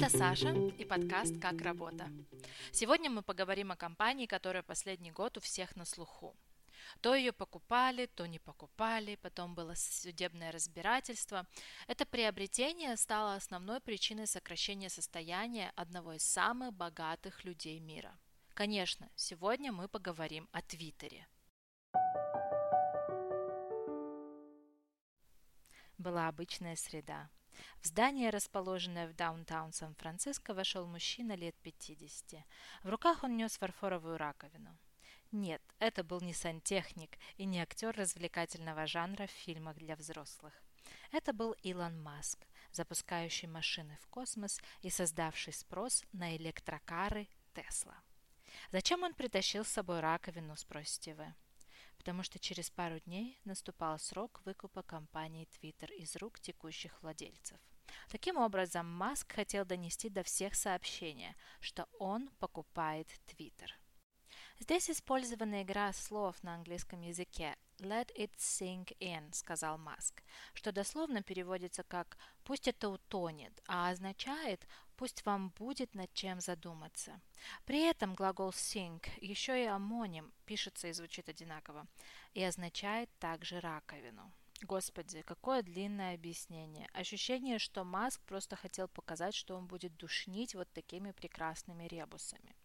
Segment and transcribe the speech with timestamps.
[0.00, 2.08] Это Саша и подкаст «Как работа».
[2.70, 6.36] Сегодня мы поговорим о компании, которая последний год у всех на слуху.
[7.00, 11.48] То ее покупали, то не покупали, потом было судебное разбирательство.
[11.88, 18.16] Это приобретение стало основной причиной сокращения состояния одного из самых богатых людей мира.
[18.54, 21.26] Конечно, сегодня мы поговорим о Твиттере.
[25.98, 27.28] Была обычная среда.
[27.80, 32.44] В здание, расположенное в даунтаун Сан-Франциско, вошел мужчина лет 50.
[32.82, 34.78] В руках он нес фарфоровую раковину.
[35.30, 40.52] Нет, это был не сантехник и не актер развлекательного жанра в фильмах для взрослых.
[41.12, 47.96] Это был Илон Маск, запускающий машины в космос и создавший спрос на электрокары Тесла.
[48.70, 51.34] Зачем он притащил с собой раковину, спросите вы?
[52.08, 57.58] Потому что через пару дней наступал срок выкупа компании Twitter из рук текущих владельцев.
[58.08, 63.68] Таким образом, Маск хотел донести до всех сообщения, что он покупает Twitter.
[64.58, 70.22] Здесь использована игра слов на английском языке «let it sink in», сказал Маск,
[70.54, 74.66] что дословно переводится как «пусть это утонет», а означает
[74.98, 77.20] «пусть вам будет над чем задуматься».
[77.64, 81.86] При этом глагол sink еще и амоним, пишется и звучит одинаково,
[82.34, 84.30] и означает также раковину.
[84.62, 86.88] Господи, какое длинное объяснение.
[86.92, 92.56] Ощущение, что Маск просто хотел показать, что он будет душнить вот такими прекрасными ребусами.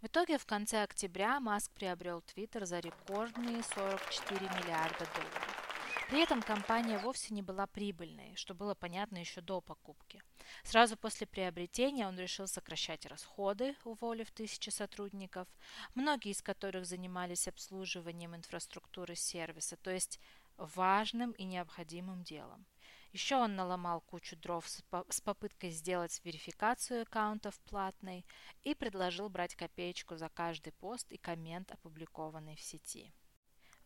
[0.00, 5.65] В итоге в конце октября Маск приобрел Twitter за рекордные 44 миллиарда долларов.
[6.08, 10.22] При этом компания вовсе не была прибыльной, что было понятно еще до покупки.
[10.62, 15.48] Сразу после приобретения он решил сокращать расходы, уволив тысячи сотрудников,
[15.94, 20.20] многие из которых занимались обслуживанием инфраструктуры сервиса, то есть
[20.56, 22.66] важным и необходимым делом.
[23.12, 28.24] Еще он наломал кучу дров с попыткой сделать верификацию аккаунтов платной
[28.62, 33.12] и предложил брать копеечку за каждый пост и коммент, опубликованный в сети.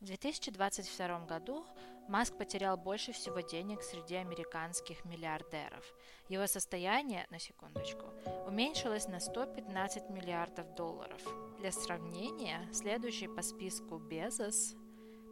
[0.01, 1.67] В 2022 году
[2.09, 5.85] Маск потерял больше всего денег среди американских миллиардеров.
[6.31, 8.07] Его состояние, на секундочку,
[8.47, 11.21] уменьшилось на 115 миллиардов долларов.
[11.59, 14.75] Для сравнения, следующий по списку Безос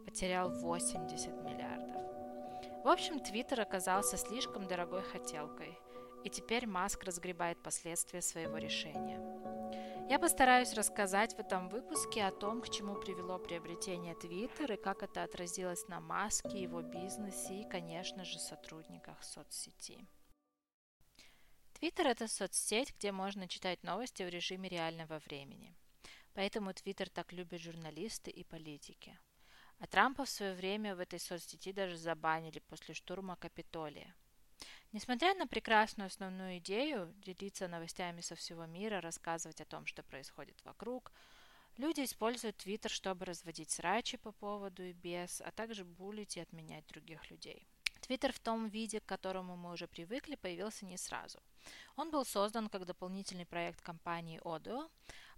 [0.05, 2.03] потерял 80 миллиардов.
[2.83, 5.75] В общем, Твиттер оказался слишком дорогой хотелкой,
[6.23, 9.38] и теперь Маск разгребает последствия своего решения.
[10.09, 15.03] Я постараюсь рассказать в этом выпуске о том, к чему привело приобретение Твиттер и как
[15.03, 20.07] это отразилось на Маске, его бизнесе и, конечно же, сотрудниках соцсети.
[21.73, 25.75] Твиттер– это соцсеть, где можно читать новости в режиме реального времени.
[26.33, 29.15] Поэтому Твиттер так любят журналисты и политики.
[29.77, 34.15] А Трампа в свое время в этой соцсети даже забанили после штурма Капитолия.
[34.91, 40.59] Несмотря на прекрасную основную идею делиться новостями со всего мира, рассказывать о том, что происходит
[40.65, 41.11] вокруг,
[41.77, 46.87] люди используют Твиттер, чтобы разводить срачи по поводу и без, а также булить и отменять
[46.87, 47.67] других людей.
[48.01, 51.39] Твиттер в том виде, к которому мы уже привыкли, появился не сразу.
[51.95, 54.89] Он был создан как дополнительный проект компании Odoo,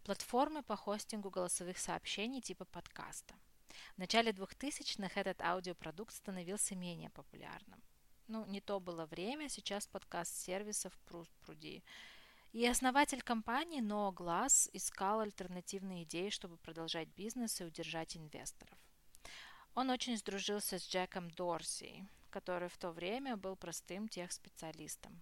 [0.03, 3.33] платформы по хостингу голосовых сообщений типа подкаста.
[3.95, 7.81] В начале 2000-х этот аудиопродукт становился менее популярным.
[8.31, 11.83] Ну, не то было время, сейчас подкаст-сервисов пруд пруди.
[12.53, 18.77] И основатель компании Ноа Глаз искал альтернативные идеи, чтобы продолжать бизнес и удержать инвесторов.
[19.75, 25.21] Он очень сдружился с Джеком Дорси, который в то время был простым техспециалистом.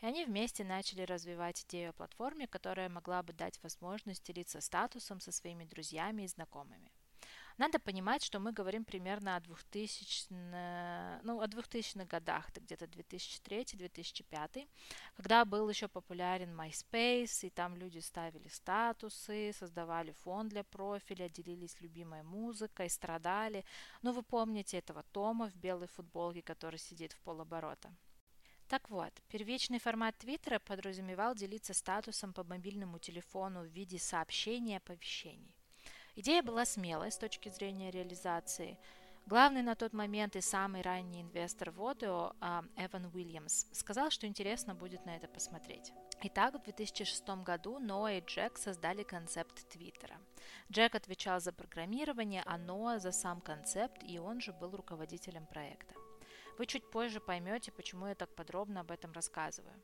[0.00, 5.18] И они вместе начали развивать идею о платформе, которая могла бы дать возможность делиться статусом
[5.18, 6.92] со своими друзьями и знакомыми.
[7.56, 10.26] Надо понимать, что мы говорим примерно о 2000,
[11.22, 14.68] ну, о 2000-х годах, это где-то 2003-2005,
[15.14, 21.80] когда был еще популярен MySpace, и там люди ставили статусы, создавали фон для профиля, делились
[21.80, 23.64] любимой музыкой, страдали.
[24.02, 27.94] Ну, вы помните этого Тома в белой футболке, который сидит в полоборота.
[28.66, 34.76] Так вот, первичный формат Твиттера подразумевал делиться статусом по мобильному телефону в виде сообщений и
[34.76, 35.54] оповещений.
[36.16, 38.78] Идея была смелой с точки зрения реализации.
[39.26, 44.28] Главный на тот момент и самый ранний инвестор в Odeo, а, Эван Уильямс, сказал, что
[44.28, 45.92] интересно будет на это посмотреть.
[46.22, 50.20] Итак, в 2006 году Ноа и Джек создали концепт Твиттера.
[50.70, 55.94] Джек отвечал за программирование, а Ноа за сам концепт, и он же был руководителем проекта.
[56.58, 59.74] Вы чуть позже поймете, почему я так подробно об этом рассказываю.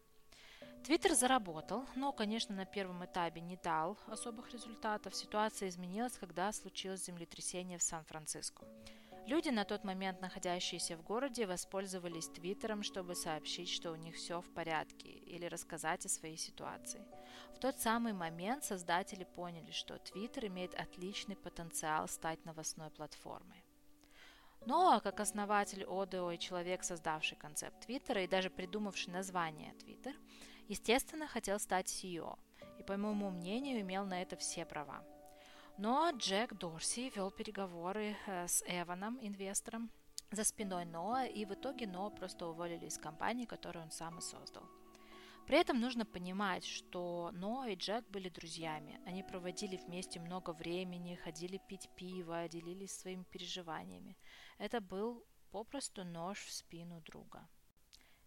[0.85, 5.15] Твиттер заработал, но, конечно, на первом этапе не дал особых результатов.
[5.15, 8.67] Ситуация изменилась, когда случилось землетрясение в Сан-Франциско.
[9.27, 14.41] Люди, на тот момент находящиеся в городе, воспользовались Твиттером, чтобы сообщить, что у них все
[14.41, 17.05] в порядке, или рассказать о своей ситуации.
[17.55, 23.63] В тот самый момент создатели поняли, что Твиттер имеет отличный потенциал стать новостной платформой.
[24.67, 30.15] Но, как основатель Одео и человек, создавший концепт Твиттера и даже придумавший название Твиттер,
[30.71, 32.39] естественно, хотел стать CEO,
[32.79, 35.05] и, по моему мнению, имел на это все права.
[35.77, 39.91] Но Джек Дорси вел переговоры э, с Эваном, инвестором,
[40.31, 44.21] за спиной Ноа, и в итоге Ноа просто уволили из компании, которую он сам и
[44.21, 44.63] создал.
[45.47, 49.01] При этом нужно понимать, что Ноа и Джек были друзьями.
[49.07, 54.17] Они проводили вместе много времени, ходили пить пиво, делились своими переживаниями.
[54.59, 57.49] Это был попросту нож в спину друга.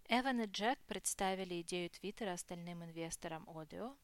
[0.09, 3.95] Эван и Джек представили идею Твиттера остальным инвесторам Odeo,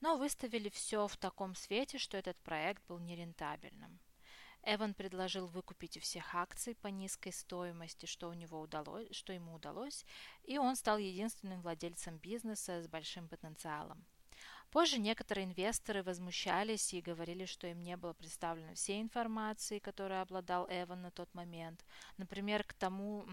[0.00, 3.98] но выставили все в таком свете, что этот проект был нерентабельным.
[4.62, 9.54] Эван предложил выкупить у всех акций по низкой стоимости, что, у него удалось, что ему
[9.54, 10.04] удалось,
[10.44, 14.04] и он стал единственным владельцем бизнеса с большим потенциалом.
[14.70, 20.66] Позже некоторые инвесторы возмущались и говорили, что им не было представлено всей информации, которой обладал
[20.68, 21.84] Эван на тот момент.
[22.18, 23.24] Например, к тому,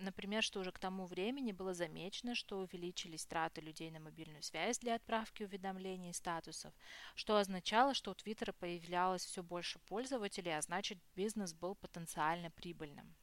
[0.00, 4.78] например, что уже к тому времени было замечено, что увеличились траты людей на мобильную связь
[4.78, 6.72] для отправки уведомлений и статусов,
[7.14, 13.14] что означало, что у Твиттера появлялось все больше пользователей, а значит бизнес был потенциально прибыльным.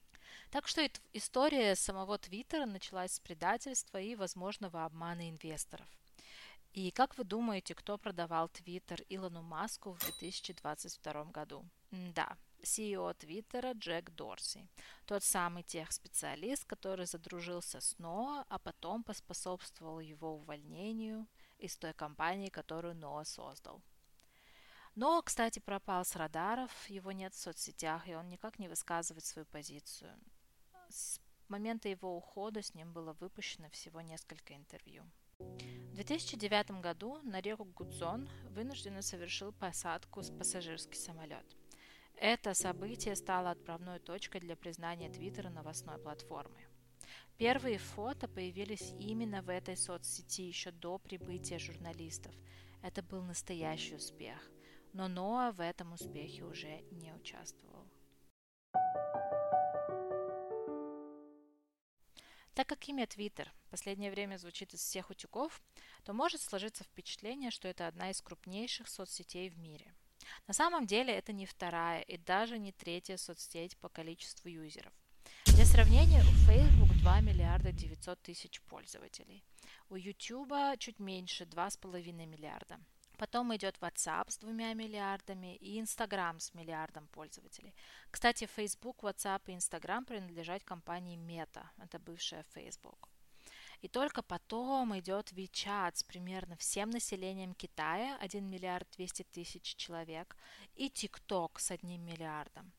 [0.51, 5.88] Так что история самого Твиттера началась с предательства и возможного обмана инвесторов.
[6.77, 11.65] И как вы думаете, кто продавал Твиттер Илону Маску в 2022 году?
[11.89, 14.68] Да, CEO Твиттера Джек Дорси.
[15.07, 21.25] Тот самый техспециалист, который задружился с Ноа, а потом поспособствовал его увольнению
[21.57, 23.81] из той компании, которую Ноа создал.
[24.94, 29.47] Но, кстати, пропал с радаров, его нет в соцсетях, и он никак не высказывает свою
[29.47, 30.15] позицию.
[30.89, 35.03] С момента его ухода с ним было выпущено всего несколько интервью.
[35.98, 41.44] В 2009 году на реку Гудзон вынужденно совершил посадку с пассажирский самолет.
[42.16, 46.68] Это событие стало отправной точкой для признания Твиттера новостной платформой.
[47.39, 52.36] Первые фото появились именно в этой соцсети еще до прибытия журналистов.
[52.83, 54.51] Это был настоящий успех.
[54.94, 57.88] Но Ноа в этом успехе уже не участвовал.
[62.57, 65.62] Так как имя Twitter в последнее время звучит из всех утюгов,
[66.04, 69.94] то может сложиться впечатление, что это одна из крупнейших соцсетей в мире.
[70.48, 74.92] На самом деле это не вторая и даже не третья соцсеть по количеству юзеров.
[75.45, 79.45] Для сравнения, у Facebook 2 миллиарда 900 тысяч пользователей,
[79.89, 82.80] у YouTube чуть меньше 2,5 миллиарда,
[83.18, 87.74] Потом идет WhatsApp с двумя миллиардами и Instagram с миллиардом пользователей.
[88.12, 93.10] Кстати, Facebook, WhatsApp и Instagram принадлежат компании Meta, это бывшая Facebook.
[93.81, 100.36] И только потом идет WeChat с примерно всем населением Китая, 1 миллиард 200 тысяч человек,
[100.75, 102.72] и TikTok с одним миллиардом.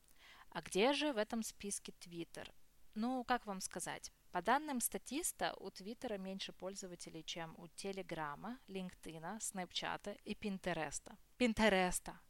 [0.51, 2.49] А где же в этом списке Twitter?
[2.95, 4.13] Ну, как вам сказать?
[4.31, 11.17] По данным статиста, у Твиттера меньше пользователей, чем у Телеграма, LinkedIn, Снэпчата и Пинтереста.
[11.39, 12.21] Пинтереста!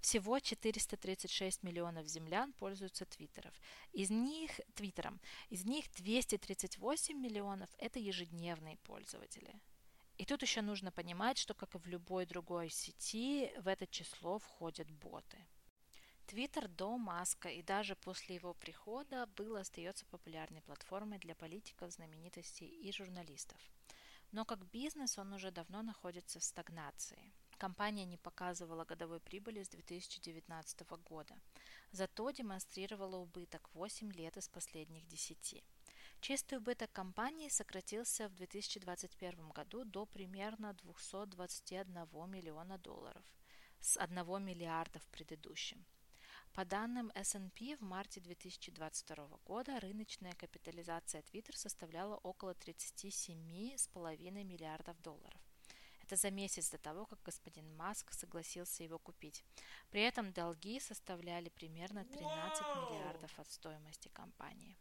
[0.00, 3.54] Всего 436 миллионов землян пользуются Твиттеров.
[3.92, 5.20] Из них, Твиттером.
[5.50, 9.60] Из них 238 миллионов– это ежедневные пользователи.
[10.16, 14.38] И тут еще нужно понимать, что, как и в любой другой сети, в это число
[14.38, 15.44] входят боты.
[16.26, 22.66] Твиттер до Маска и даже после его прихода был остается популярной платформой для политиков, знаменитостей
[22.66, 23.56] и журналистов.
[24.32, 27.32] Но как бизнес он уже давно находится в стагнации.
[27.58, 31.36] Компания не показывала годовой прибыли с 2019 года,
[31.92, 35.62] зато демонстрировала убыток 8 лет из последних 10.
[36.20, 43.24] Чистый убыток компании сократился в 2021 году до примерно 221 миллиона долларов
[43.78, 45.86] с 1 миллиарда в предыдущем–
[46.56, 55.38] по данным S&P в марте 2022 года рыночная капитализация Twitter составляла около 37,5 миллиардов долларов.
[56.00, 59.44] Это за месяц до того, как господин Маск согласился его купить.
[59.90, 64.78] При этом долги составляли примерно 13 миллиардов от стоимости компании.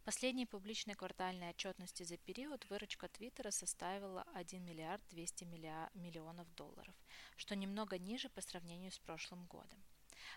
[0.00, 5.44] В последней публичной квартальной отчетности за период выручка Твиттера составила 1 миллиард 200
[5.92, 6.94] миллионов долларов,
[7.36, 9.84] что немного ниже по сравнению с прошлым годом.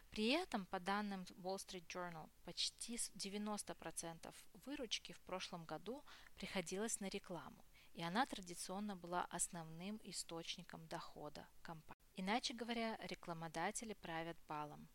[0.09, 4.33] При этом, по данным Wall Street Journal, почти 90%
[4.65, 6.03] выручки в прошлом году
[6.35, 12.01] приходилось на рекламу, и она традиционно была основным источником дохода компании.
[12.15, 14.89] Иначе говоря, рекламодатели правят балом.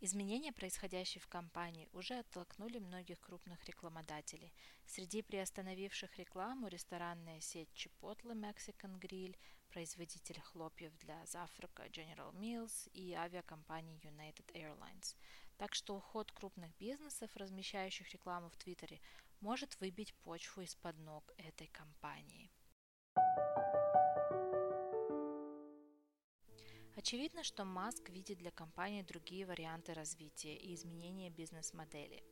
[0.00, 4.52] Изменения, происходящие в компании, уже оттолкнули многих крупных рекламодателей.
[4.86, 9.36] Среди приостановивших рекламу ресторанная сеть Chipotle Mexican Grill,
[9.74, 15.16] производитель хлопьев для завтрака General Mills и авиакомпания United Airlines.
[15.56, 19.00] Так что уход крупных бизнесов, размещающих рекламу в Твиттере,
[19.40, 22.52] может выбить почву из-под ног этой компании.
[26.96, 32.22] Очевидно, что Маск видит для компании другие варианты развития и изменения бизнес-модели.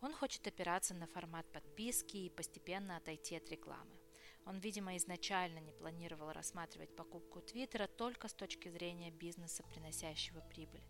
[0.00, 3.99] Он хочет опираться на формат подписки и постепенно отойти от рекламы.
[4.46, 10.82] Он, видимо, изначально не планировал рассматривать покупку Твиттера только с точки зрения бизнеса, приносящего прибыль.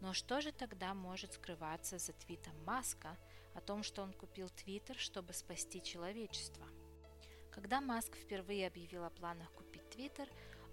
[0.00, 3.16] Но что же тогда может скрываться за твитом Маска
[3.54, 6.66] о том, что он купил Твиттер, чтобы спасти человечество?
[7.52, 10.28] Когда Маск впервые объявил о планах купить Твиттер,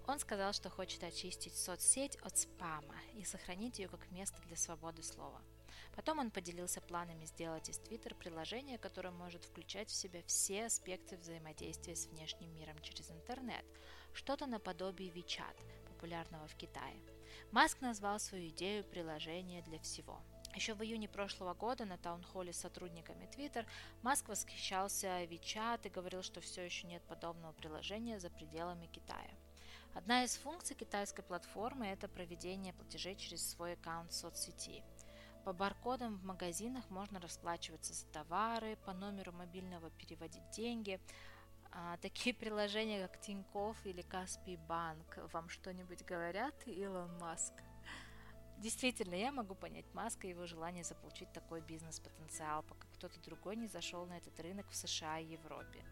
[0.06, 5.02] он сказал, что хочет очистить соцсеть от спама и сохранить ее как место для свободы
[5.02, 5.40] слова.
[5.94, 11.16] Потом он поделился планами сделать из Twitter приложение, которое может включать в себя все аспекты
[11.16, 13.64] взаимодействия с внешним миром через интернет,
[14.12, 17.00] что-то наподобие WeChat, популярного в Китае.
[17.50, 20.20] Маск назвал свою идею приложение для всего.
[20.54, 23.66] Еще в июне прошлого года на таунхолле с сотрудниками Twitter
[24.02, 29.30] Маск восхищался WeChat и говорил, что все еще нет подобного приложения за пределами Китая.
[29.94, 34.82] Одна из функций китайской платформы– это проведение платежей через свой аккаунт соцсети.
[35.44, 40.98] По баркодам в магазинах можно расплачиваться за товары, по номеру мобильного переводить деньги.
[41.70, 47.52] А, такие приложения, как Тинькофф или Каспий Банк, вам что-нибудь говорят, Илон Маск?
[48.58, 53.66] Действительно, я могу понять Маска и его желание заполучить такой бизнес-потенциал, пока кто-то другой не
[53.66, 55.84] зашел на этот рынок в США и Европе.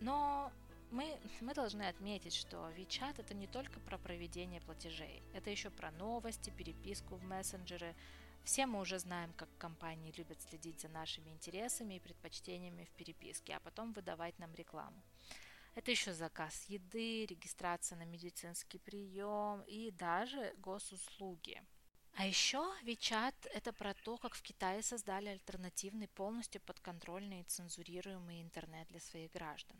[0.00, 0.50] Но
[0.90, 5.90] мы, мы должны отметить, что WeChat это не только про проведение платежей, это еще про
[5.90, 7.94] новости, переписку в мессенджеры.
[8.44, 13.54] Все мы уже знаем, как компании любят следить за нашими интересами и предпочтениями в переписке,
[13.54, 15.02] а потом выдавать нам рекламу.
[15.74, 21.62] Это еще заказ еды, регистрация на медицинский прием и даже госуслуги.
[22.14, 28.42] А еще WeChat– это про то, как в Китае создали альтернативный, полностью подконтрольный и цензурируемый
[28.42, 29.76] интернет для своих граждан.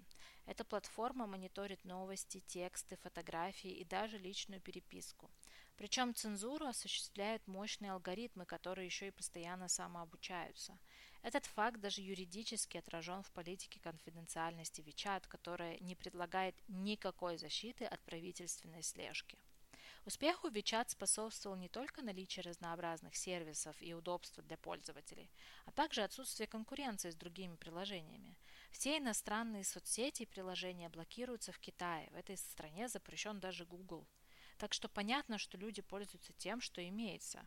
[0.47, 5.29] Эта платформа мониторит новости, тексты, фотографии и даже личную переписку.
[5.80, 10.78] Причем цензуру осуществляют мощные алгоритмы, которые еще и постоянно самообучаются.
[11.22, 17.99] Этот факт даже юридически отражен в политике конфиденциальности WeChat, которая не предлагает никакой защиты от
[18.02, 19.38] правительственной слежки.
[20.04, 25.30] Успеху WeChat способствовал не только наличие разнообразных сервисов и удобства для пользователей,
[25.64, 28.37] а также отсутствие конкуренции с другими приложениями.
[28.70, 32.10] Все иностранные соцсети и приложения блокируются в Китае.
[32.10, 34.06] В этой стране запрещен даже Google.
[34.61, 37.47] Так что понятно, что люди пользуются тем, что имеется.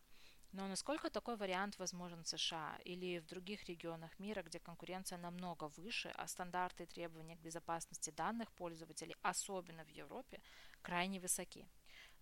[0.51, 5.67] Но насколько такой вариант возможен в США или в других регионах мира, где конкуренция намного
[5.77, 10.41] выше, а стандарты и требования к безопасности данных пользователей, особенно в Европе,
[10.82, 11.67] крайне высоки?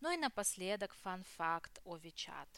[0.02, 2.50] Ну и напоследок фан-факт о WeChat.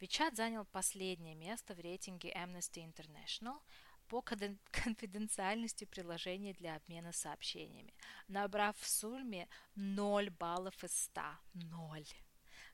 [0.00, 3.60] WeChat занял последнее место в рейтинге Amnesty International
[4.08, 4.22] по
[4.70, 7.94] конфиденциальности приложений для обмена сообщениями,
[8.28, 11.20] набрав в сумме 0 баллов из 100.
[11.54, 12.04] 0.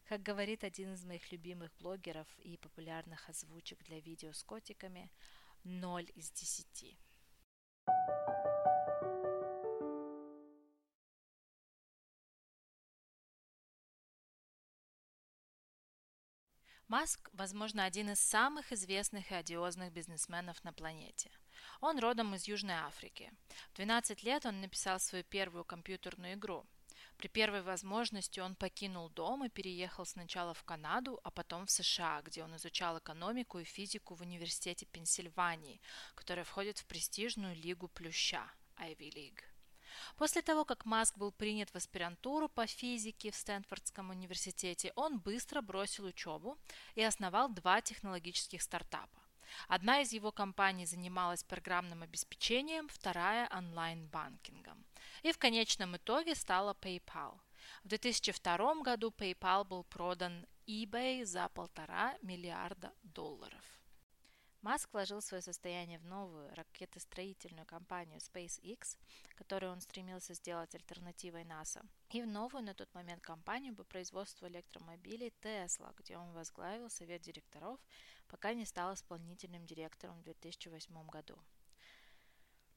[0.05, 5.11] Как говорит один из моих любимых блогеров и популярных озвучек для видео с котиками,
[5.65, 6.99] 0 из 10.
[16.91, 21.31] Маск, возможно, один из самых известных и одиозных бизнесменов на планете.
[21.81, 23.33] Он родом из Южной Африки.
[23.71, 26.67] В 12 лет он написал свою первую компьютерную игру.
[27.17, 32.23] При первой возможности он покинул дом и переехал сначала в Канаду, а потом в США,
[32.23, 35.81] где он изучал экономику и физику в университете Пенсильвании,
[36.17, 39.50] которая входит в престижную лигу плюща Ivy League.
[40.17, 45.61] После того, как Маск был принят в аспирантуру по физике в Стэнфордском университете, он быстро
[45.61, 46.59] бросил учебу
[46.95, 49.21] и основал два технологических стартапа.
[49.69, 54.85] Одна из его компаний занималась программным обеспечением, вторая– онлайн-банкингом.
[55.23, 57.41] И в конечном итоге стала PayPal.
[57.83, 63.80] В 2002 году PayPal был продан eBay за полтора миллиарда долларов.
[64.63, 68.99] Маск вложил свое состояние в новую ракетостроительную компанию SpaceX,
[69.35, 74.47] которую он стремился сделать альтернативой НАСА, и в новую на тот момент компанию по производству
[74.49, 77.81] электромобилей Tesla, где он возглавил совет директоров,
[78.29, 81.39] пока не стал исполнительным директором в 2008 году.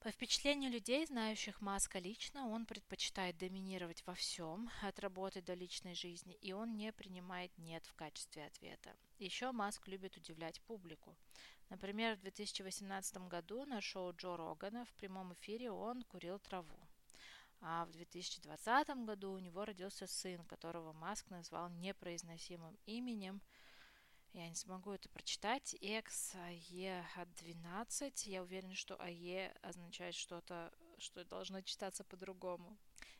[0.04, 5.96] По впечатлению людей, знающих Маска лично, он предпочитает доминировать во всем, от работы до личной
[5.96, 8.98] жизни, и он не принимает «нет» в качестве ответа.
[9.18, 11.16] Еще Маск любит удивлять публику.
[11.70, 16.80] Например, в 2018 году на шоу Джо Рогана в прямом эфире он курил траву.
[17.62, 23.42] А в 2020 году у него родился сын, которого Маск назвал непроизносимым именем–
[24.34, 25.76] я не смогу это прочитать.
[25.80, 28.26] X, AE от 12.
[28.26, 32.76] Я уверена, что AE означает что-то, что должно читаться по-другому.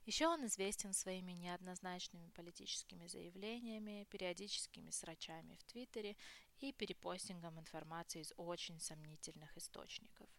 [0.08, 6.18] Еще он известен своими неоднозначными политическими заявлениями, периодическими срачами в Твиттере
[6.60, 10.30] и перепостингом информации из очень сомнительных источников.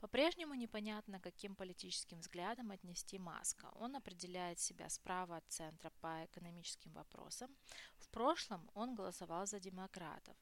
[0.00, 3.70] По-прежнему непонятно, каким политическим взглядом отнести Маска.
[3.76, 7.50] Он определяет себя справа от центра по экономическим вопросам.
[7.96, 10.36] В прошлом он голосовал за демократов.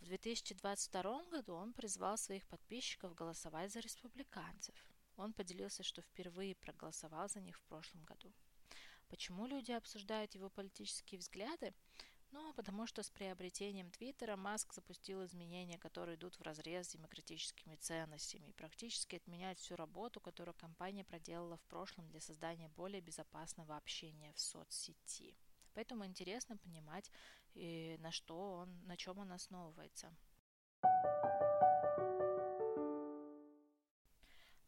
[0.00, 4.74] В 2022 году он призвал своих подписчиков голосовать за республиканцев.
[5.16, 8.32] Он поделился, что впервые проголосовал за них в прошлом году.
[9.08, 11.72] Почему люди обсуждают его политические взгляды?
[12.34, 17.76] Ну, потому что с приобретением Твиттера Маск запустил изменения, которые идут в разрез с демократическими
[17.76, 23.76] ценностями и практически отменяют всю работу, которую компания проделала в прошлом для создания более безопасного
[23.76, 25.36] общения в соцсети.
[25.74, 27.08] Поэтому интересно понимать,
[27.54, 30.12] и на что он, на чем он основывается.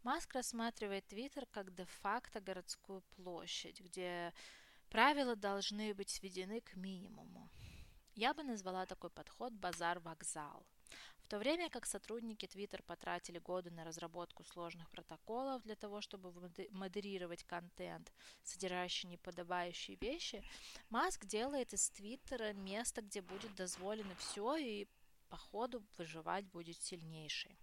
[0.05, 4.33] Маск рассматривает Твиттер как де-факто городскую площадь, где
[4.89, 7.51] Правила должны быть сведены к минимуму.
[8.15, 10.67] Я бы назвала такой подход «базар-вокзал».
[11.19, 16.33] В то время как сотрудники Twitter потратили годы на разработку сложных протоколов для того, чтобы
[16.71, 18.13] модерировать контент,
[18.45, 20.45] содержащий неподобающие вещи,
[20.89, 24.89] Маск делает из Твиттера место, где будет дозволено все и
[25.29, 27.59] по ходу выживать будет сильнейший.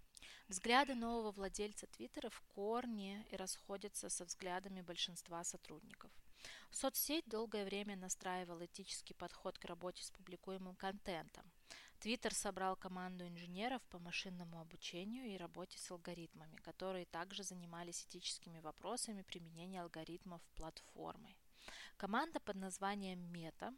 [0.48, 6.12] Взгляды нового владельца Твиттера в корне и расходятся со взглядами большинства сотрудников.
[6.70, 11.50] Соцсеть долгое время настраивала этический подход к работе с публикуемым контентом.
[12.00, 18.58] Твиттер собрал команду инженеров по машинному обучению и работе с алгоритмами, которые также занимались этическими
[18.60, 21.34] вопросами применения алгоритмов платформы.
[21.96, 23.72] Команда под названием Мета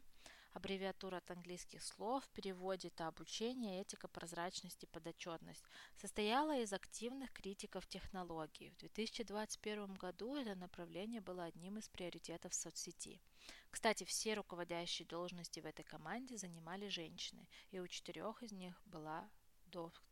[0.57, 5.63] аббревиатура от английских слов, в переводе это обучение, этика, прозрачность и подотчетность,
[5.95, 8.71] состояла из активных критиков технологий.
[8.71, 13.21] В 2021 году это направление было одним из приоритетов соцсети.
[13.69, 19.29] Кстати, все руководящие должности в этой команде занимали женщины, и у четырех из них была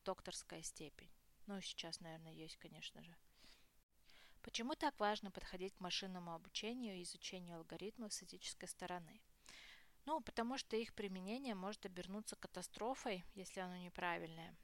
[0.03, 1.11] докторская степень.
[1.47, 3.15] Ну, сейчас, наверное, есть, конечно же.
[4.43, 9.21] Почему так важно подходить к машинному обучению и изучению алгоритмов с этической стороны?
[10.05, 14.55] Ну, потому что их применение может обернуться катастрофой, если оно неправильное.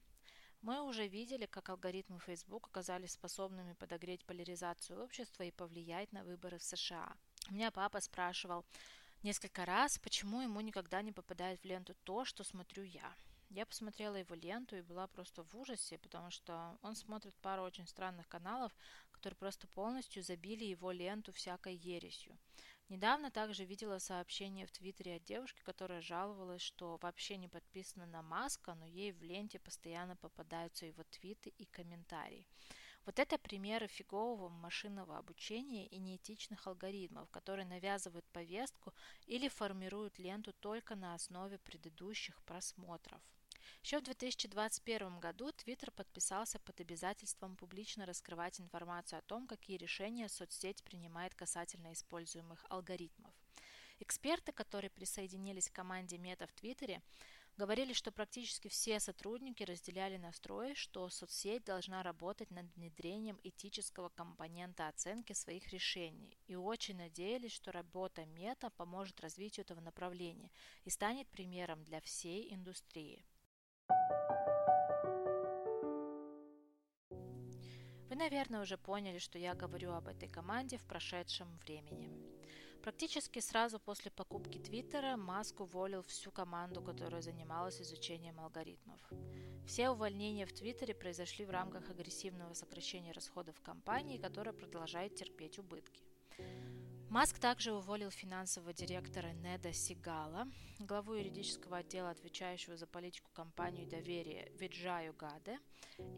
[0.61, 6.59] Мы уже видели, как алгоритмы Facebook оказались способными подогреть поляризацию общества и повлиять на выборы
[6.59, 7.11] в США.
[7.49, 8.63] У меня папа спрашивал
[9.23, 13.11] несколько раз, почему ему никогда не попадает в ленту то, что смотрю я.
[13.49, 17.87] Я посмотрела его ленту и была просто в ужасе, потому что он смотрит пару очень
[17.87, 18.71] странных каналов,
[19.21, 22.35] которые просто полностью забили его ленту всякой ересью.
[22.89, 28.23] Недавно также видела сообщение в Твиттере от девушки, которая жаловалась, что вообще не подписана на
[28.23, 32.47] Маска, но ей в ленте постоянно попадаются его твиты и комментарии.
[33.05, 38.91] Вот это примеры фигового машинного обучения и неэтичных алгоритмов, которые навязывают повестку
[39.27, 43.21] или формируют ленту только на основе предыдущих просмотров.
[43.83, 50.29] Еще в 2021 году Twitter подписался под обязательством публично раскрывать информацию о том, какие решения
[50.29, 53.33] соцсеть принимает касательно используемых алгоритмов.
[53.99, 57.01] Эксперты, которые присоединились к команде Мета в Твиттере,
[57.57, 64.87] говорили, что практически все сотрудники разделяли настрой, что соцсеть должна работать над внедрением этического компонента
[64.87, 70.51] оценки своих решений, и очень надеялись, что работа Мета поможет развитию этого направления
[70.83, 73.25] и станет примером для всей индустрии.
[78.09, 82.09] Вы, наверное, уже поняли, что я говорю об этой команде в прошедшем времени.
[82.81, 88.99] Практически сразу после покупки Твиттера Маск уволил всю команду, которая занималась изучением алгоритмов.
[89.67, 96.01] Все увольнения в Твиттере произошли в рамках агрессивного сокращения расходов компании, которая продолжает терпеть убытки.
[97.11, 100.47] Маск также уволил финансового директора Неда Сигала,
[100.79, 105.59] главу юридического отдела, отвечающего за политику компании доверия Виджаю Гаде,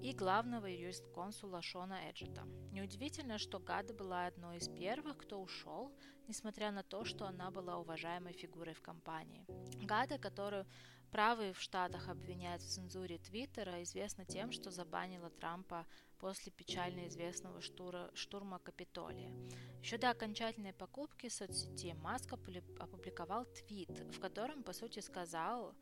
[0.04, 2.44] и главного юрист-консула Шона Эджета.
[2.72, 5.92] Неудивительно, что Гаде была одной из первых, кто ушел,
[6.28, 9.48] несмотря на то, что она была уважаемой фигурой в компании.
[9.84, 10.68] Гаде, которую
[11.14, 15.86] Правые в Штатах обвиняют в цензуре Твиттера, известно тем, что забанила Трампа
[16.18, 19.32] после печально известного штура, штурма Капитолия.
[19.80, 25.76] Еще до окончательной покупки соцсети Маск опубликовал твит, в котором, по сути, сказал,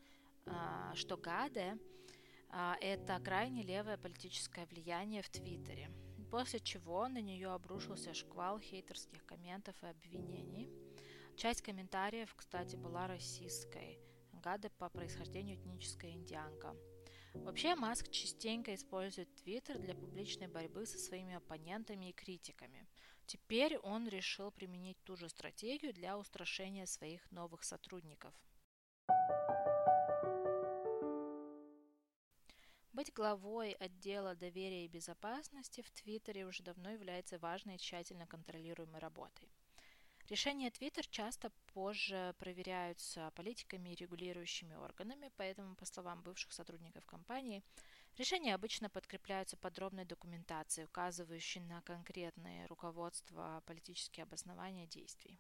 [0.48, 1.78] а, что Гаде
[2.50, 5.92] а,– это крайне левое политическое влияние в Твиттере,
[6.30, 10.70] после чего на нее обрушился шквал хейтерских комментов и обвинений.
[11.38, 14.01] Часть комментариев, кстати, была российской.
[14.42, 16.76] Гада по происхождению этническая индианка.
[17.34, 22.88] Вообще Маск частенько использует Твиттер для публичной борьбы со своими оппонентами и критиками.
[23.26, 28.34] Теперь он решил применить ту же стратегию для устрашения своих новых сотрудников–
[32.94, 39.00] Быть главой отдела доверия и безопасности в Твиттере уже давно является важной и тщательно контролируемой
[39.00, 39.50] работой.
[40.32, 47.62] Решения Твиттер часто позже проверяются политиками и регулирующими органами, поэтому, по словам бывших сотрудников компании,
[48.18, 55.38] решения обычно подкрепляются подробной документацией, указывающей на конкретные руководства политические обоснования действий.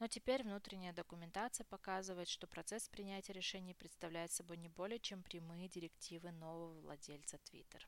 [0.00, 5.68] Но теперь внутренняя документация показывает, что процесс принятия решений представляет собой не более чем прямые
[5.68, 7.80] директивы нового владельца Twitter.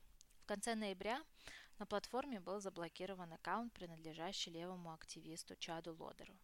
[0.43, 1.21] В конце ноября
[1.79, 6.37] на платформе был заблокирован аккаунт, принадлежащий левому активисту Чаду Лодеру.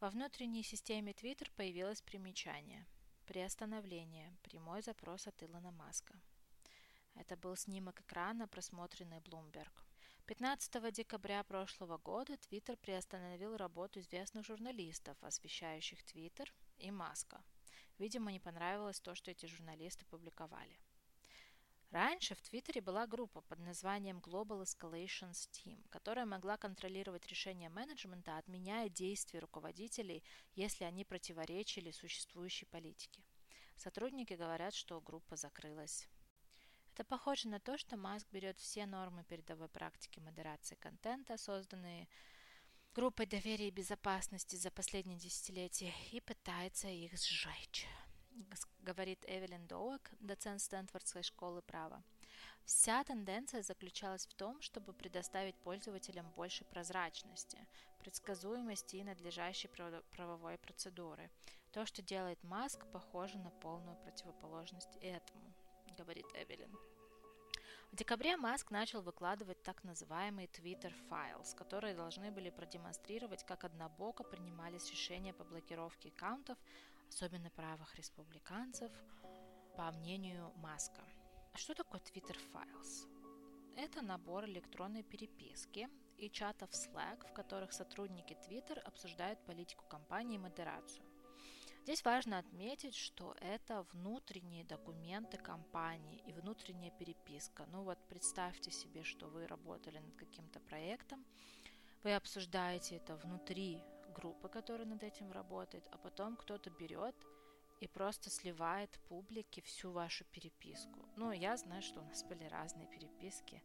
[0.00, 2.86] Во внутренней системе Twitter появилось примечание
[3.26, 4.36] «Приостановление.
[4.42, 6.20] Прямой запрос от Илона Маска».
[7.14, 9.72] Это был снимок экрана, просмотренный Bloomberg.
[10.26, 17.44] 15 декабря прошлого года Твиттер приостановил работу известных журналистов, освещающих Твиттер и Маска.
[17.98, 20.80] Видимо, не понравилось то, что эти журналисты публиковали.
[21.94, 28.36] Раньше в Твиттере была группа под названием Global Escalations Team, которая могла контролировать решения менеджмента,
[28.36, 30.24] отменяя действия руководителей,
[30.56, 33.22] если они противоречили существующей политике.
[33.76, 36.08] Сотрудники говорят, что группа закрылась.
[36.94, 42.08] Это похоже на то, что Маск берет все нормы передовой практики модерации контента, созданные
[42.92, 47.86] группой доверия и безопасности за последние десятилетия, и пытается их сжечь,
[48.84, 52.02] говорит Эвелин Доуэк, доцент Стэнфордской школы права.
[52.64, 57.58] Вся тенденция заключалась в том, чтобы предоставить пользователям больше прозрачности,
[57.98, 59.68] предсказуемости и надлежащей
[60.16, 61.30] правовой процедуры.
[61.72, 65.52] То, что делает Маск, похоже на полную противоположность этому
[65.96, 66.76] говорит Эвелин.
[67.92, 74.24] В декабре Маск начал выкладывать так называемые Twitter Files, которые должны были продемонстрировать, как однобоко
[74.24, 76.58] принимались решения по блокировке аккаунтов,
[77.14, 78.90] особенно правых республиканцев,
[79.76, 81.04] по мнению Маска.
[81.54, 83.08] Что такое Twitter Files?
[83.76, 90.40] Это набор электронной переписки и чатов Slack, в которых сотрудники Twitter обсуждают политику компании и
[90.40, 91.04] модерацию.
[91.84, 97.64] Здесь важно отметить, что это внутренние документы компании и внутренняя переписка.
[97.70, 101.24] Ну вот представьте себе, что вы работали над каким-то проектом,
[102.02, 103.80] вы обсуждаете это внутри
[104.14, 107.14] группы, которая над этим работает, а потом кто-то берет
[107.80, 111.00] и просто сливает публике всю вашу переписку.
[111.16, 113.62] Ну, я знаю, что у нас были разные переписки,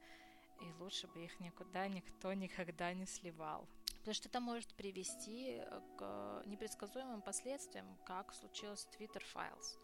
[0.61, 3.67] и лучше бы их никуда никто никогда не сливал.
[3.99, 9.77] Потому что это может привести э, к непредсказуемым последствиям, как случилось с Twitter Files.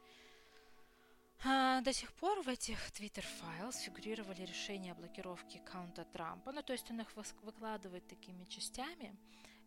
[1.43, 6.51] А, до сих пор в этих Twitter Files фигурировали решения о блокировке аккаунта Трампа.
[6.51, 7.07] Ну, то есть он их
[7.43, 9.15] выкладывает такими частями.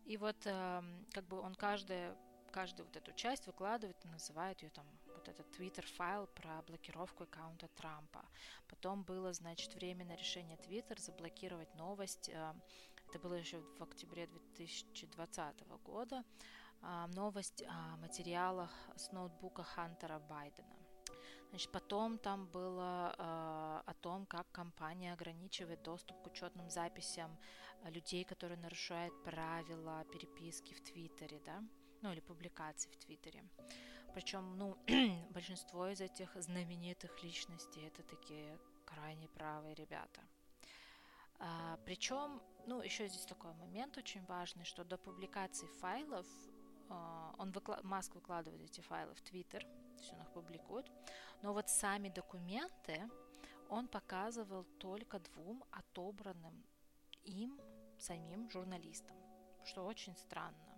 [0.09, 2.17] И вот эм, как бы он каждую,
[2.51, 7.25] каждую вот эту часть выкладывает и называет ее там вот этот Twitter файл про блокировку
[7.25, 8.25] аккаунта Трампа.
[8.67, 12.59] Потом было, значит, временное решение Twitter заблокировать новость эм,
[13.09, 16.23] это было еще в октябре 2020 года,
[16.81, 20.78] а, новость о материалах с ноутбука Хантера Байдена.
[21.49, 23.21] Значит, потом там было э,
[23.85, 27.37] о том, как компания ограничивает доступ к учетным записям
[27.85, 31.63] людей, которые нарушают правила переписки в Твиттере, да,
[32.01, 33.43] ну или публикаций в Твиттере.
[34.13, 34.77] Причем, ну,
[35.31, 40.21] большинство из этих знаменитых личностей это такие крайне правые ребята.
[41.39, 46.27] А, причем, ну, еще здесь такой момент очень важный, что до публикации файлов
[46.89, 49.65] а, он выкла- Маск выкладывает эти файлы в Твиттер,
[49.99, 50.91] все он их публикует,
[51.41, 53.09] но вот сами документы
[53.69, 56.63] он показывал только двум отобранным
[57.23, 57.59] им
[57.97, 59.17] самим журналистам,
[59.63, 60.69] что очень странно.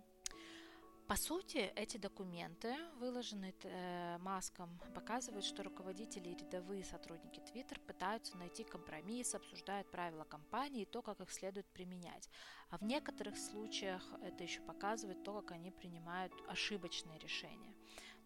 [1.08, 8.36] По сути, эти документы, выложенные э, Маском, показывают, что руководители и рядовые сотрудники Twitter пытаются
[8.38, 12.30] найти компромисс, обсуждают правила компании и то, как их следует применять.
[12.70, 17.74] А в некоторых случаях это еще показывает то, как они принимают ошибочные решения.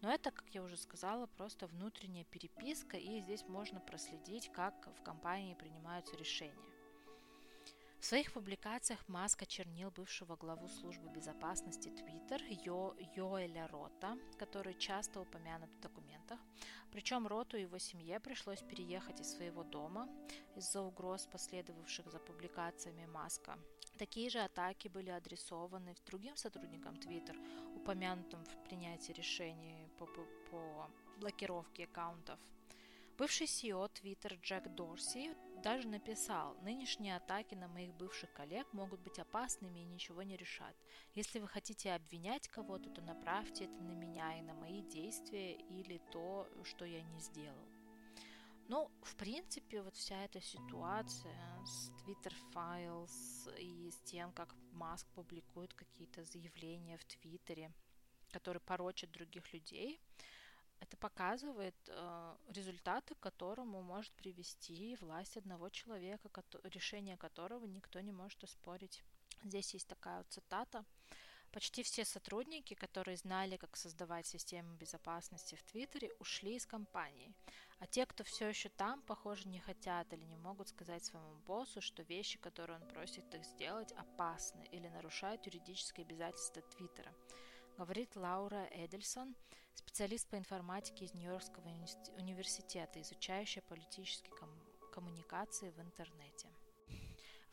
[0.01, 5.01] Но это, как я уже сказала, просто внутренняя переписка, и здесь можно проследить, как в
[5.01, 6.67] компании принимаются решения.
[7.99, 15.19] В своих публикациях Маск очернил бывшего главу службы безопасности Twitter Йо, Йоэля Рота, который часто
[15.19, 16.39] упомянут в документах.
[16.91, 20.07] Причем Роту и его семье пришлось переехать из своего дома
[20.55, 23.57] из-за угроз, последовавших за публикациями Маска.
[23.97, 27.35] Такие же атаки были адресованы другим сотрудникам Twitter,
[27.75, 32.39] упомянутым в принятии решений по, по, по блокировке аккаунтов
[33.17, 39.17] Бывший CEO Twitter Джек Дорси даже написал, нынешние атаки на моих бывших коллег могут быть
[39.17, 40.75] опасными и ничего не решат.
[41.15, 45.99] Если вы хотите обвинять кого-то, то направьте это на меня и на мои действия или
[46.11, 47.65] то, что я не сделал.
[48.67, 55.07] Ну, в принципе, вот вся эта ситуация с Twitter Files и с тем, как Маск
[55.15, 57.71] публикует какие-то заявления в Твиттере,
[58.31, 59.99] которые порочат других людей,
[60.79, 66.29] это показывает э, результаты, к которому может привести власть одного человека,
[66.63, 69.03] решение которого никто не может оспорить.
[69.43, 70.85] Здесь есть такая вот цитата.
[71.51, 77.33] Почти все сотрудники, которые знали, как создавать систему безопасности в Твиттере, ушли из компании.
[77.79, 81.81] А те, кто все еще там, похоже, не хотят или не могут сказать своему боссу,
[81.81, 87.13] что вещи, которые он просит их сделать, опасны или нарушают юридические обязательства Твиттера
[87.77, 89.35] говорит Лаура Эдельсон,
[89.75, 91.67] специалист по информатике из Нью-Йоркского
[92.17, 96.49] университета, изучающая политические ком- коммуникации в интернете.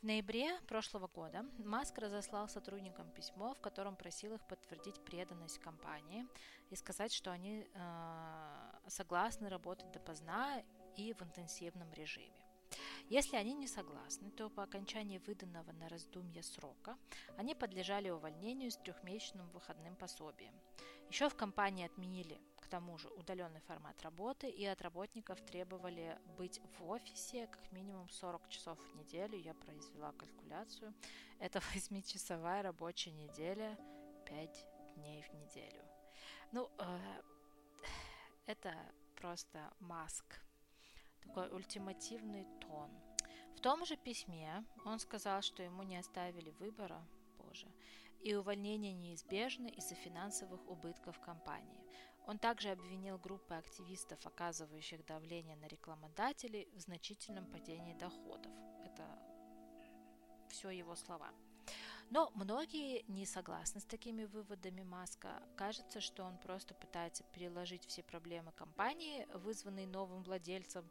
[0.01, 6.27] В ноябре прошлого года Маск разослал сотрудникам письмо, в котором просил их подтвердить преданность компании
[6.71, 10.63] и сказать, что они э, согласны работать допоздна
[10.97, 12.44] и в интенсивном режиме.
[13.11, 16.97] Если они не согласны, то по окончании выданного на раздумье срока
[17.37, 20.55] они подлежали увольнению с трехмесячным выходным пособием.
[21.11, 26.63] Еще в компании отменили, к тому же, удаленный формат работы и от работников требовали быть
[26.79, 29.39] в офисе как минимум 40 часов в неделю.
[29.39, 30.95] Я произвела калькуляцию.
[31.39, 33.79] Это 8-часовая рабочая неделя,
[34.25, 35.83] 5 дней в неделю.
[36.53, 37.23] Ну, э,
[38.47, 38.75] это
[39.15, 40.44] просто маск
[41.25, 42.91] такой ультимативный тон.
[43.57, 47.03] В том же письме он сказал, что ему не оставили выбора,
[47.39, 47.67] боже,
[48.21, 51.85] и увольнение неизбежно из-за финансовых убытков компании.
[52.27, 58.53] Он также обвинил группы активистов, оказывающих давление на рекламодателей, в значительном падении доходов.
[58.85, 59.19] Это
[60.49, 61.33] все его слова.
[62.11, 65.43] Но многие не согласны с такими выводами Маска.
[65.57, 70.89] Кажется, что он просто пытается переложить все проблемы компании, вызванные новым владельцем,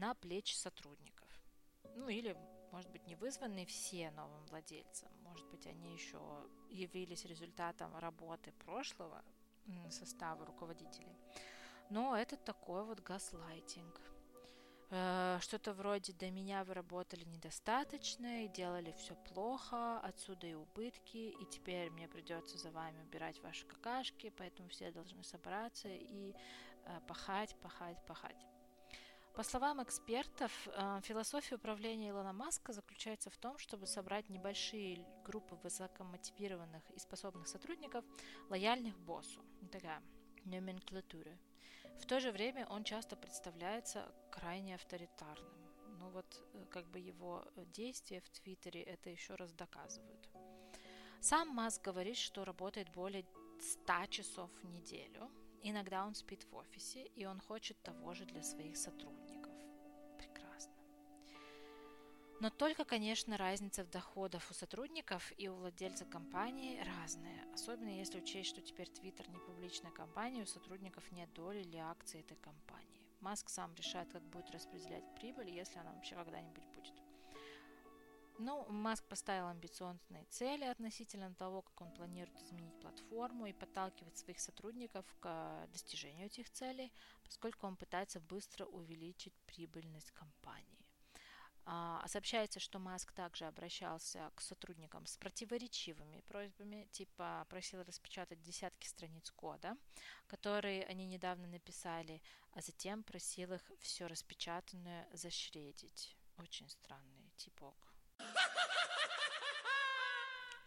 [0.00, 1.28] на плечи сотрудников.
[1.94, 2.36] Ну или,
[2.72, 5.10] может быть, не вызванные все новым владельцам.
[5.22, 6.20] Может быть, они еще
[6.70, 9.22] явились результатом работы прошлого
[9.90, 11.16] состава руководителей.
[11.90, 14.00] Но это такой вот газлайтинг–
[14.92, 21.30] Э, что-то вроде «до меня вы работали недостаточно и делали все плохо, отсюда и убытки,
[21.40, 26.34] и теперь мне придется за вами убирать ваши какашки, поэтому все должны собраться и
[26.86, 28.49] э, пахать, пахать, пахать».
[29.34, 35.56] По словам экспертов, э, философия управления Илона Маска заключается в том, чтобы собрать небольшие группы
[35.62, 38.04] высокомотивированных и способных сотрудников,
[38.50, 39.40] лояльных боссу.
[39.70, 40.02] Такая
[40.44, 41.38] номенклатура.
[42.00, 45.52] В то же время он часто представляется крайне авторитарным.
[45.98, 50.28] Ну вот э, как бы его действия в Твиттере это еще раз доказывают.
[51.20, 53.24] Сам Маск говорит, что работает более
[53.60, 55.30] 100 часов в неделю.
[55.62, 59.19] Иногда он спит в офисе, и он хочет того же для своих сотрудников.
[62.40, 67.46] Но только, конечно, разница в доходах у сотрудников и у владельца компании разная.
[67.52, 72.20] Особенно если учесть, что теперь Twitter не публичная компания, у сотрудников нет доли или акций
[72.20, 73.06] этой компании.
[73.20, 76.94] Маск сам решает, как будет распределять прибыль, если она вообще когда-нибудь будет.
[78.38, 84.40] Ну, Маск поставил амбициозные цели относительно того, как он планирует изменить платформу и подталкивать своих
[84.40, 86.90] сотрудников к достижению этих целей,
[87.22, 90.79] поскольку он пытается быстро увеличить прибыльность компании.
[91.64, 98.86] А, сообщается, что Маск также обращался к сотрудникам с противоречивыми просьбами, типа просил распечатать десятки
[98.86, 99.76] страниц кода,
[100.26, 106.16] которые они недавно написали, а затем просил их все распечатанное зашредить.
[106.38, 107.74] Очень странный типок.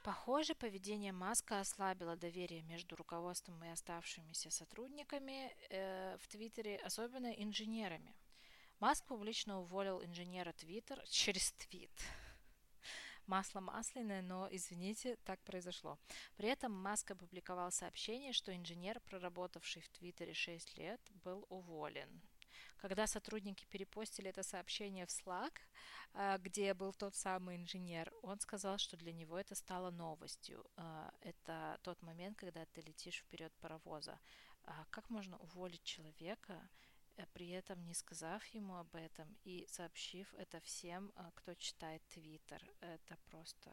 [0.04, 8.14] Похоже, поведение Маска ослабило доверие между руководством и оставшимися сотрудниками э, в Твиттере, особенно инженерами.
[8.84, 11.90] Маск публично уволил инженера Twitter через твит.
[13.28, 15.98] масло масляное, но, извините, так произошло.
[16.36, 22.10] При этом Маск опубликовал сообщение, что инженер, проработавший в Твиттере 6 лет, был уволен.
[22.76, 25.54] Когда сотрудники перепостили это сообщение в Slack,
[26.14, 30.62] а, где был тот самый инженер, он сказал, что для него это стало новостью.
[30.76, 34.20] А, это тот момент, когда ты летишь вперед паровоза.
[34.66, 36.93] А как можно уволить человека, э,
[37.34, 42.64] при этом не сказав ему об этом и сообщив это всем, кто читает Твиттер?
[42.82, 43.72] Это просто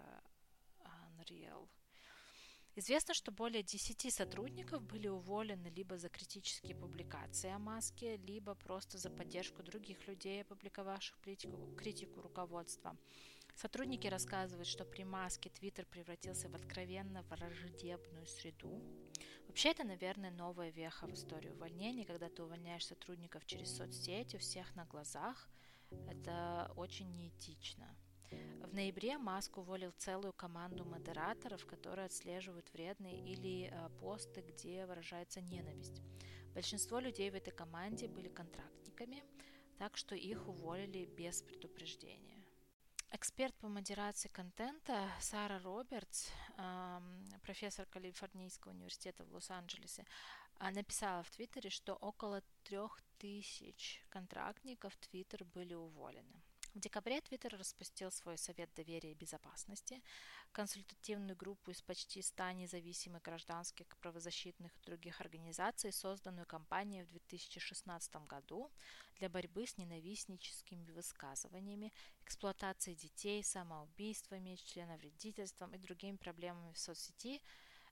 [0.80, 1.68] unreal.
[2.76, 8.96] Известно, что более 10 сотрудников были уволены либо за критические публикации о Маске, либо просто
[8.96, 12.96] за поддержку других людей, опубликовавших критику, критику руководства.
[13.56, 18.80] Сотрудники рассказывают, что при Маске Твиттер превратился в откровенно враждебную среду.
[19.50, 24.38] Вообще, это, наверное, новая веха в истории увольнений, когда ты увольняешь сотрудников через соцсети у
[24.38, 25.48] всех на глазах.
[26.08, 27.84] Это очень неэтично.
[28.30, 35.40] В ноябре Маск уволил целую команду модераторов, которые отслеживают вредные или э, посты, где выражается
[35.40, 36.00] ненависть.
[36.54, 39.24] Большинство людей в этой команде были контрактниками,
[39.78, 42.39] так что их уволили без предупреждения.
[43.12, 46.30] Эксперт по модерации контента Сара Робертс,
[47.42, 50.06] профессор Калифорнийского университета в Лос-Анджелесе,
[50.58, 56.39] а, написала в Твиттере, что около трех тысяч контрактников Твиттер были уволены.
[56.74, 60.00] В декабре Twitter распустил свой Совет доверия и безопасности,
[60.52, 68.14] консультативную группу из почти 100 независимых гражданских, правозащитных и других организаций, созданную компанией в 2016
[68.28, 68.70] году
[69.18, 77.42] для борьбы с ненавистническими высказываниями, эксплуатацией детей, самоубийствами, членовредительством и другими проблемами в соцсети–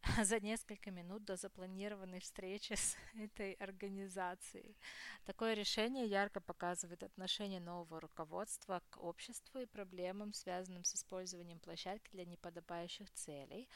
[0.24, 4.76] за несколько минут до запланированной встречи с этой организацией.
[5.24, 12.10] Такое решение ярко показывает отношение нового руководства к обществу и проблемам, связанным с использованием площадки
[12.12, 13.68] для неподобающих целей.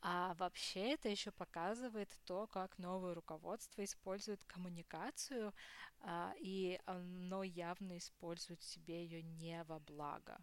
[0.00, 5.52] А вообще это еще показывает то, как новое руководство использует коммуникацию,
[6.00, 10.38] а, и оно явно использует себе ее не во благо.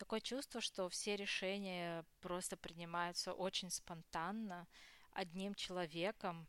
[0.00, 4.66] Такое чувство, что все решения просто принимаются очень спонтанно,
[5.12, 6.48] одним человеком,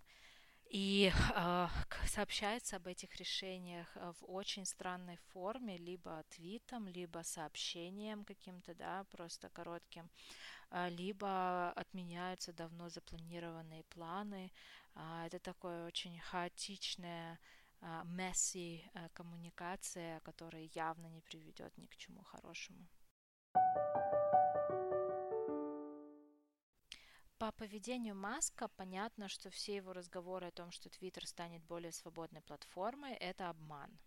[0.69, 1.67] и э,
[2.07, 9.03] сообщается об этих решениях а, в очень странной форме, либо твитом, либо сообщением каким-то, да,
[9.11, 10.09] просто коротким,
[10.69, 14.49] э, либо отменяются давно запланированные планы.
[14.95, 17.37] Э, это такое очень хаотичное
[18.05, 22.87] месси коммуникация, которая явно не приведет ни к чему хорошему.
[27.41, 32.41] По поведению Маска понятно, что все его разговоры о том, что Твиттер станет более свободной
[32.41, 33.97] платформой, это обман.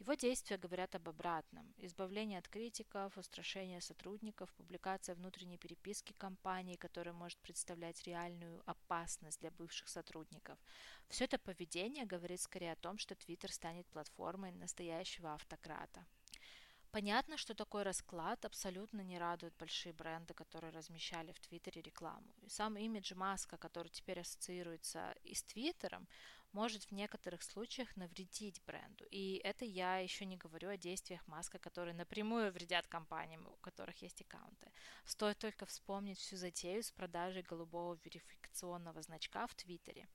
[0.00, 1.72] Его действия говорят об обратном.
[1.76, 9.52] Избавление от критиков, устрашение сотрудников, публикация внутренней переписки компании, которая может представлять реальную опасность для
[9.52, 10.58] бывших сотрудников.
[11.08, 16.04] Все это поведение говорит скорее о том, что Твиттер станет платформой настоящего автократа.
[16.96, 22.26] Понятно, что такой расклад абсолютно не радует большие бренды, которые размещали в Твиттере рекламу.
[22.40, 26.08] И сам имидж Маска, который теперь ассоциируется и с Твиттером,
[26.52, 29.04] может в некоторых случаях навредить бренду.
[29.10, 34.00] И это я еще не говорю о действиях Маска, которые напрямую вредят компаниям, у которых
[34.00, 34.72] есть аккаунты.
[35.04, 40.08] Стоит только вспомнить всю затею с продажей голубого верификационного значка в Твиттере.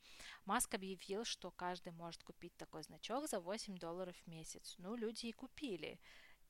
[0.45, 4.73] Маск объявил, что каждый может купить такой значок за 8 долларов в месяц.
[4.79, 5.99] Ну, люди и купили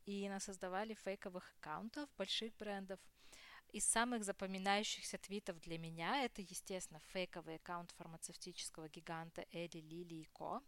[0.05, 2.99] и насоздавали фейковых аккаунтов больших брендов.
[3.71, 10.25] Из самых запоминающихся твитов для меня это, естественно, фейковый аккаунт фармацевтического гиганта Эли Лили и
[10.33, 10.61] Ко,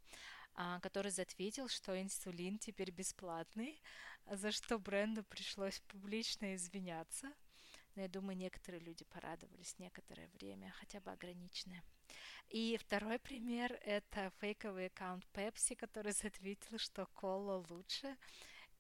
[0.56, 3.82] а, который затвитил, что инсулин теперь бесплатный,
[4.26, 7.34] за что бренду пришлось публично извиняться.
[7.96, 11.84] Но я думаю, некоторые люди порадовались некоторое время, хотя бы ограниченное.
[12.50, 18.16] И второй пример– это фейковый аккаунт Pepsi, который затвитил, что кола лучше.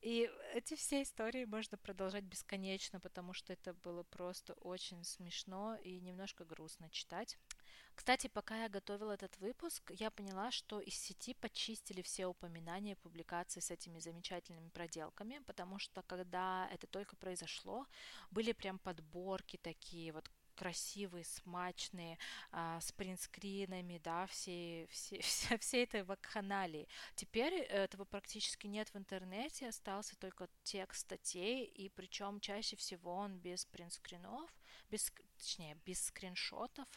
[0.03, 6.01] И эти все истории можно продолжать бесконечно, потому что это было просто очень смешно и
[6.01, 7.37] немножко грустно читать.
[7.95, 13.61] Кстати, пока я готовила этот выпуск, я поняла, что из сети почистили все упоминания публикаций
[13.61, 17.85] с этими замечательными проделками, потому что когда это только произошло,
[18.29, 22.17] были прям подборки такие вот красивые, смачные,
[22.51, 26.87] а, с принтскринами, да, все, все, все, все этой вакханалии.
[27.15, 33.37] Теперь этого практически нет в интернете, остался только текст статей, и причем чаще всего он
[33.37, 34.49] без принтскринов,
[34.89, 36.87] без, точнее, без скриншотов,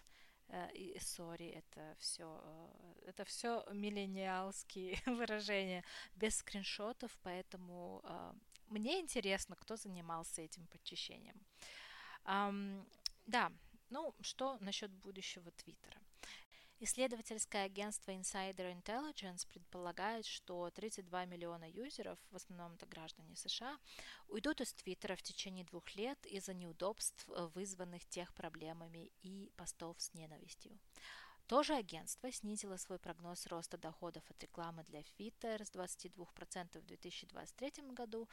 [0.48, 5.84] э, и сори, это все, э, это все миллениалские выражения
[6.14, 8.32] без скриншотов, поэтому э,
[8.68, 11.40] мне интересно, кто занимался этим почищением.
[13.26, 13.52] Да,
[13.90, 16.00] ну что насчет будущего Твиттера?
[16.78, 23.78] Исследовательское агентство Insider Intelligence предполагает, что 32 миллиона юзеров, в основном это граждане США,
[24.28, 30.00] уйдут из Твиттера в течение двух лет из-за неудобств, э, вызванных тех проблемами и постов
[30.00, 30.78] с ненавистью.
[31.46, 36.86] То же агентство снизило свой прогноз роста доходов от рекламы для Twitter с 22% в
[36.86, 38.28] 2023 году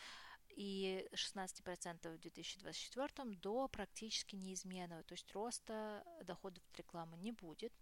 [0.56, 7.74] и 16% в 2024 до практически неизменного, то есть роста доходов от рекламы не будет,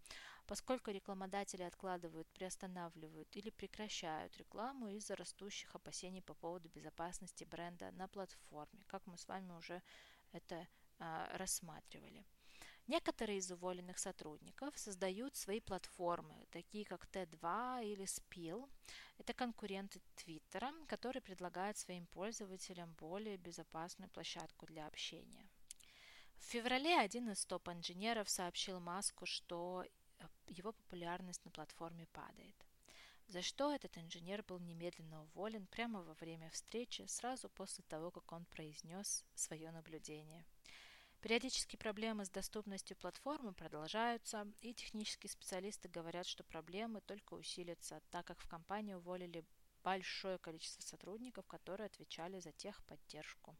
[0.45, 8.07] поскольку рекламодатели откладывают, приостанавливают или прекращают рекламу из-за растущих опасений по поводу безопасности бренда на
[8.07, 9.81] платформе, как мы с вами уже
[10.31, 10.67] это
[10.99, 12.25] а, рассматривали.
[12.87, 18.67] Некоторые из уволенных сотрудников создают свои платформы, такие как T2 или Spill.
[19.17, 25.47] Это конкуренты Твиттера, которые предлагают своим пользователям более безопасную площадку для общения.
[26.39, 32.55] В феврале один из топ-инженеров сообщил Маску, что э, его популярность на платформе падает.
[33.27, 38.29] За что этот инженер был немедленно уволен прямо во время встречи, сразу после того, как
[38.33, 40.43] он произнес свое наблюдение–
[41.21, 48.25] Периодически проблемы с доступностью платформы продолжаются, и технические специалисты говорят, что проблемы только усилятся, так
[48.25, 49.45] как в компании уволили
[49.83, 53.55] большое количество сотрудников, которые отвечали за техподдержку.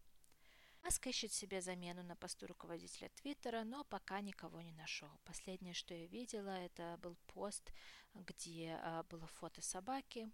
[0.84, 5.12] Маск ищет себе замену на посту руководителя Твиттера, но пока никого не нашел.
[5.24, 7.72] Последнее, что я видела, это был пост,
[8.16, 10.32] где а, было фото собаки,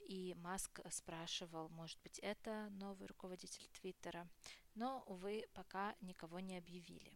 [0.00, 4.28] и Маск спрашивал, может быть, это новый руководитель Твиттера.
[4.76, 7.12] Но, увы, пока никого не объявили.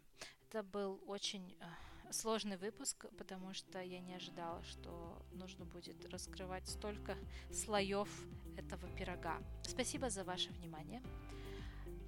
[0.49, 6.67] Это был очень а, сложный выпуск, потому что я не ожидала, что нужно будет раскрывать
[6.69, 7.17] столько
[7.53, 8.09] слоев
[8.57, 9.39] этого пирога.
[9.63, 11.03] Спасибо за ваше внимание.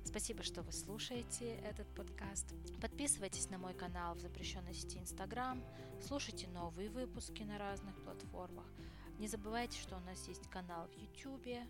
[0.05, 2.55] Спасибо, что вы слушаете этот подкаст.
[2.81, 5.63] Подписывайтесь на мой канал в запрещенной сети Instagram,
[6.01, 8.67] слушайте новые выпуски на разных платформах.
[9.19, 11.65] Не забывайте, что у нас есть канал в YouTube.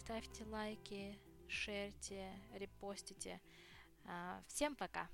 [0.00, 1.18] Ставьте лайки,
[1.48, 3.40] шерьте, репостите.
[4.04, 5.08] А, всем пока!